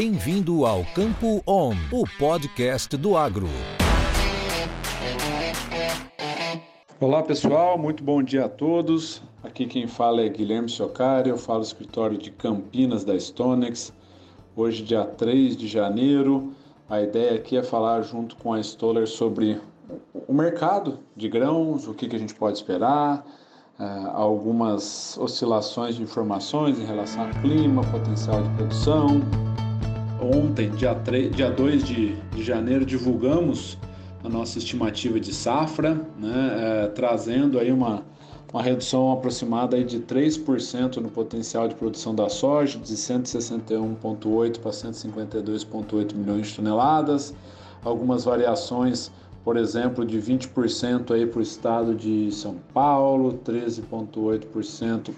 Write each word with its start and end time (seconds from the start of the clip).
Bem-vindo 0.00 0.64
ao 0.64 0.84
Campo 0.94 1.42
On, 1.44 1.74
o 1.90 2.04
podcast 2.20 2.96
do 2.96 3.16
agro. 3.16 3.48
Olá 7.00 7.20
pessoal, 7.24 7.76
muito 7.76 8.04
bom 8.04 8.22
dia 8.22 8.44
a 8.44 8.48
todos. 8.48 9.20
Aqui 9.42 9.66
quem 9.66 9.88
fala 9.88 10.20
é 10.20 10.28
Guilherme 10.28 10.70
Siocari, 10.70 11.30
eu 11.30 11.36
falo 11.36 11.62
do 11.62 11.66
escritório 11.66 12.16
de 12.16 12.30
Campinas 12.30 13.02
da 13.02 13.18
Stonex. 13.18 13.92
Hoje, 14.54 14.84
dia 14.84 15.04
3 15.04 15.56
de 15.56 15.66
janeiro, 15.66 16.52
a 16.88 17.02
ideia 17.02 17.34
aqui 17.34 17.56
é 17.56 17.62
falar 17.64 18.02
junto 18.02 18.36
com 18.36 18.52
a 18.52 18.60
Stoller 18.60 19.08
sobre 19.08 19.60
o 20.28 20.32
mercado 20.32 21.00
de 21.16 21.28
grãos, 21.28 21.88
o 21.88 21.92
que, 21.92 22.06
que 22.06 22.14
a 22.14 22.20
gente 22.20 22.36
pode 22.36 22.56
esperar, 22.56 23.26
uh, 23.80 24.10
algumas 24.14 25.18
oscilações 25.18 25.96
de 25.96 26.04
informações 26.04 26.78
em 26.78 26.84
relação 26.84 27.24
ao 27.24 27.30
clima, 27.42 27.82
potencial 27.90 28.40
de 28.44 28.48
produção. 28.50 29.47
Ontem, 30.20 30.70
dia, 30.70 30.94
3, 30.96 31.34
dia 31.34 31.50
2 31.50 31.84
de, 31.84 32.16
de 32.16 32.42
janeiro, 32.42 32.84
divulgamos 32.84 33.78
a 34.24 34.28
nossa 34.28 34.58
estimativa 34.58 35.20
de 35.20 35.32
safra, 35.32 35.94
né, 36.18 36.86
uh, 36.86 36.90
trazendo 36.90 37.56
aí 37.56 37.70
uma, 37.70 38.02
uma 38.52 38.60
redução 38.60 39.12
aproximada 39.12 39.76
aí 39.76 39.84
de 39.84 40.00
3% 40.00 40.96
no 40.96 41.08
potencial 41.08 41.68
de 41.68 41.76
produção 41.76 42.14
da 42.14 42.28
soja, 42.28 42.80
de 42.80 42.94
161,8 42.94 44.58
para 44.58 44.72
152,8 44.72 46.14
milhões 46.14 46.48
de 46.48 46.56
toneladas, 46.56 47.32
algumas 47.84 48.24
variações 48.24 49.12
por 49.44 49.56
exemplo, 49.56 50.04
de 50.04 50.18
20% 50.18 51.12
aí 51.12 51.26
para 51.26 51.38
o 51.38 51.42
estado 51.42 51.94
de 51.94 52.30
São 52.32 52.56
Paulo, 52.72 53.40
13,8% 53.44 55.12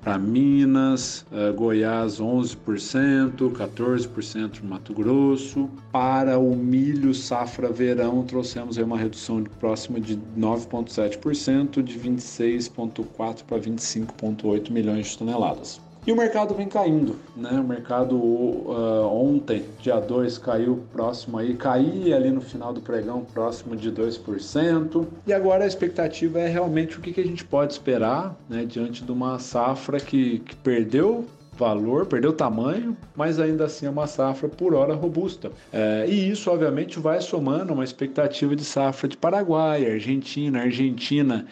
para 0.00 0.18
Minas, 0.18 1.26
uh, 1.32 1.52
Goiás 1.54 2.20
11%, 2.20 3.50
14% 3.50 4.62
no 4.62 4.68
Mato 4.70 4.94
Grosso. 4.94 5.68
Para 5.92 6.38
o 6.38 6.54
milho 6.56 7.12
safra 7.12 7.70
verão, 7.70 8.22
trouxemos 8.22 8.78
aí 8.78 8.84
uma 8.84 8.96
redução 8.96 9.42
de 9.42 9.50
próxima 9.50 10.00
de 10.00 10.16
9,7%, 10.38 11.82
de 11.82 11.98
26,4 11.98 13.44
para 13.44 13.58
25,8 13.58 14.70
milhões 14.70 15.08
de 15.08 15.18
toneladas. 15.18 15.87
E 16.06 16.12
o 16.12 16.16
mercado 16.16 16.54
vem 16.54 16.68
caindo, 16.68 17.16
né? 17.36 17.50
O 17.52 17.64
mercado 17.64 18.16
uh, 18.16 19.06
ontem, 19.06 19.64
dia 19.80 20.00
2, 20.00 20.38
caiu 20.38 20.82
próximo 20.92 21.38
aí, 21.38 21.54
caía 21.54 22.16
ali 22.16 22.30
no 22.30 22.40
final 22.40 22.72
do 22.72 22.80
pregão 22.80 23.24
próximo 23.24 23.76
de 23.76 23.92
2%. 23.92 25.06
E 25.26 25.32
agora 25.32 25.64
a 25.64 25.66
expectativa 25.66 26.38
é 26.38 26.48
realmente 26.48 26.98
o 26.98 27.00
que, 27.00 27.12
que 27.12 27.20
a 27.20 27.26
gente 27.26 27.44
pode 27.44 27.72
esperar, 27.72 28.34
né? 28.48 28.64
Diante 28.64 29.04
de 29.04 29.12
uma 29.12 29.38
safra 29.38 30.00
que, 30.00 30.38
que 30.40 30.56
perdeu 30.56 31.26
valor, 31.58 32.06
perdeu 32.06 32.32
tamanho, 32.32 32.96
mas 33.16 33.40
ainda 33.40 33.64
assim 33.64 33.86
é 33.86 33.90
uma 33.90 34.06
safra 34.06 34.48
por 34.48 34.74
hora 34.74 34.94
robusta. 34.94 35.50
É, 35.72 36.06
e 36.08 36.30
isso, 36.30 36.50
obviamente, 36.50 36.98
vai 37.00 37.20
somando 37.20 37.74
uma 37.74 37.84
expectativa 37.84 38.54
de 38.54 38.64
safra 38.64 39.08
de 39.08 39.16
Paraguai, 39.16 39.84
Argentina, 39.84 40.60
Argentina 40.60 41.46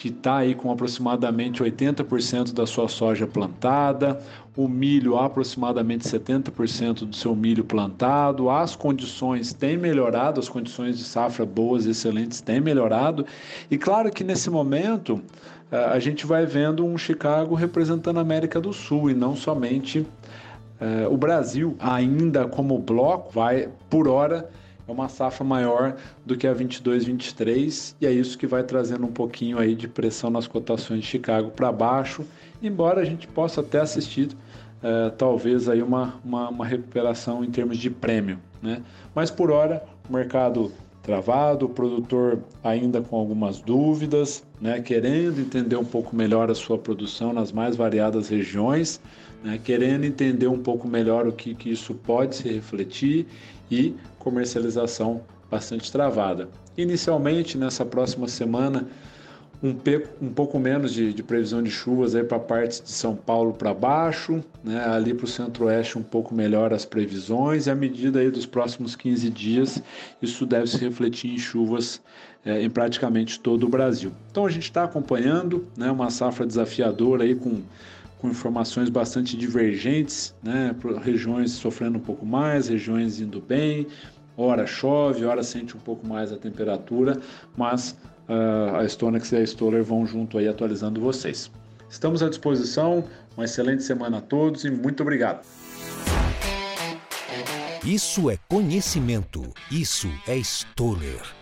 que 0.00 0.08
está 0.08 0.38
aí 0.38 0.54
com 0.54 0.72
aproximadamente 0.72 1.62
80% 1.62 2.54
da 2.54 2.66
sua 2.66 2.88
soja 2.88 3.26
plantada, 3.26 4.18
o 4.56 4.66
milho 4.66 5.18
aproximadamente 5.18 6.08
70% 6.08 7.04
do 7.04 7.14
seu 7.14 7.36
milho 7.36 7.62
plantado, 7.62 8.48
as 8.48 8.74
condições 8.74 9.52
têm 9.52 9.76
melhorado, 9.76 10.40
as 10.40 10.48
condições 10.48 10.96
de 10.96 11.04
safra 11.04 11.44
boas 11.44 11.84
excelentes 11.84 12.40
têm 12.40 12.62
melhorado, 12.62 13.26
e 13.70 13.76
claro 13.76 14.10
que 14.10 14.24
nesse 14.24 14.48
momento 14.48 15.20
eh, 15.70 15.76
a 15.76 15.98
gente 15.98 16.24
vai 16.24 16.46
vendo 16.46 16.82
um 16.82 16.96
Chicago 16.96 17.54
representando 17.54 18.16
a 18.16 18.22
América 18.22 18.58
do 18.58 18.72
Sul 18.72 19.10
e 19.10 19.14
não 19.14 19.36
somente 19.36 20.06
eh, 20.80 21.06
o 21.10 21.16
Brasil, 21.18 21.76
ainda 21.78 22.48
como 22.48 22.78
bloco, 22.78 23.30
vai 23.34 23.68
por 23.90 24.08
hora 24.08 24.48
é 24.90 24.92
uma 24.92 25.08
safra 25.08 25.44
maior 25.44 25.96
do 26.26 26.36
que 26.36 26.46
a 26.46 26.52
22, 26.52 27.04
23 27.04 27.96
e 28.00 28.06
é 28.06 28.12
isso 28.12 28.36
que 28.36 28.46
vai 28.46 28.62
trazendo 28.62 29.06
um 29.06 29.12
pouquinho 29.12 29.58
aí 29.58 29.74
de 29.74 29.86
pressão 29.86 30.30
nas 30.30 30.46
cotações 30.46 31.00
de 31.00 31.06
Chicago 31.06 31.50
para 31.50 31.70
baixo, 31.70 32.24
embora 32.62 33.00
a 33.00 33.04
gente 33.04 33.26
possa 33.28 33.60
até 33.60 33.80
assistir 33.80 34.28
é, 34.82 35.10
talvez 35.10 35.68
aí 35.68 35.82
uma, 35.82 36.14
uma, 36.24 36.48
uma, 36.48 36.66
recuperação 36.66 37.44
em 37.44 37.50
termos 37.50 37.76
de 37.76 37.90
prêmio, 37.90 38.38
né? 38.62 38.82
Mas 39.14 39.30
por 39.30 39.50
hora 39.50 39.84
o 40.08 40.12
mercado 40.12 40.72
travado, 41.02 41.66
o 41.66 41.68
produtor 41.68 42.40
ainda 42.62 43.00
com 43.00 43.16
algumas 43.16 43.60
dúvidas, 43.60 44.44
né? 44.60 44.80
Querendo 44.80 45.40
entender 45.40 45.76
um 45.76 45.84
pouco 45.84 46.14
melhor 46.14 46.50
a 46.50 46.54
sua 46.54 46.78
produção 46.78 47.32
nas 47.32 47.52
mais 47.52 47.76
variadas 47.76 48.28
regiões, 48.28 49.00
né? 49.42 49.58
Querendo 49.62 50.04
entender 50.04 50.46
um 50.46 50.58
pouco 50.58 50.86
melhor 50.86 51.26
o 51.26 51.32
que, 51.32 51.54
que 51.54 51.70
isso 51.70 51.94
pode 51.94 52.36
se 52.36 52.48
refletir 52.48 53.26
e 53.70 53.94
comercialização 54.18 55.22
bastante 55.50 55.90
travada. 55.90 56.48
Inicialmente, 56.76 57.58
nessa 57.58 57.84
próxima 57.84 58.28
semana, 58.28 58.86
um, 59.62 59.76
um 60.22 60.32
pouco 60.32 60.58
menos 60.58 60.92
de, 60.92 61.12
de, 61.12 61.22
previsão 61.22 61.62
de 61.62 61.70
chuvas 61.70 62.14
aí 62.14 62.24
para 62.24 62.38
partes 62.38 62.80
de 62.80 62.90
São 62.90 63.14
Paulo 63.14 63.52
para 63.52 63.74
baixo, 63.74 64.42
né? 64.64 64.82
ali 64.86 65.12
para 65.12 65.24
o 65.24 65.28
centro-oeste 65.28 65.98
um 65.98 66.02
pouco 66.02 66.34
melhor 66.34 66.72
as 66.72 66.84
previsões, 66.84 67.66
e 67.66 67.70
à 67.70 67.74
medida 67.74 68.20
aí 68.20 68.30
dos 68.30 68.46
próximos 68.46 68.96
15 68.96 69.28
dias, 69.30 69.82
isso 70.22 70.46
deve 70.46 70.66
se 70.66 70.78
refletir 70.78 71.32
em 71.32 71.38
chuvas 71.38 72.00
é, 72.44 72.62
em 72.62 72.70
praticamente 72.70 73.38
todo 73.38 73.64
o 73.64 73.68
Brasil. 73.68 74.12
Então 74.30 74.46
a 74.46 74.50
gente 74.50 74.64
está 74.64 74.84
acompanhando 74.84 75.66
né, 75.76 75.90
uma 75.90 76.10
safra 76.10 76.46
desafiadora 76.46 77.24
aí 77.24 77.34
com 77.34 77.62
com 78.20 78.28
informações 78.28 78.90
bastante 78.90 79.34
divergentes, 79.34 80.34
né? 80.42 80.76
regiões 81.02 81.52
sofrendo 81.52 81.96
um 81.96 82.00
pouco 82.02 82.26
mais, 82.26 82.68
regiões 82.68 83.18
indo 83.18 83.40
bem, 83.40 83.86
hora 84.36 84.66
chove, 84.66 85.24
hora 85.24 85.42
sente 85.42 85.76
um 85.76 85.80
pouco 85.80 86.06
mais 86.06 86.32
a 86.32 86.36
temperatura, 86.36 87.18
mas 87.56 87.96
a 88.28 88.84
Stonex 88.86 89.32
e 89.32 89.36
a 89.36 89.42
Stoller 89.42 89.82
vão 89.82 90.06
junto 90.06 90.38
aí 90.38 90.48
atualizando 90.48 91.00
vocês. 91.00 91.50
Estamos 91.88 92.22
à 92.22 92.28
disposição, 92.28 93.04
uma 93.36 93.44
excelente 93.44 93.82
semana 93.82 94.18
a 94.18 94.20
todos 94.20 94.64
e 94.64 94.70
muito 94.70 95.02
obrigado. 95.02 95.44
Isso 97.84 98.30
é 98.30 98.38
conhecimento, 98.48 99.42
isso 99.70 100.08
é 100.28 100.36
Stoller. 100.36 101.39